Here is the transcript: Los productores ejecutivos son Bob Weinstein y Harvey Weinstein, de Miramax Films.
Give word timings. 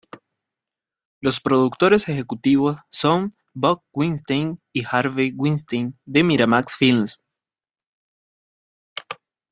Los 1.21 1.39
productores 1.39 2.09
ejecutivos 2.09 2.75
son 2.89 3.35
Bob 3.53 3.83
Weinstein 3.93 4.59
y 4.73 4.83
Harvey 4.89 5.31
Weinstein, 5.37 5.95
de 6.05 6.23
Miramax 6.23 6.75
Films. 6.75 7.19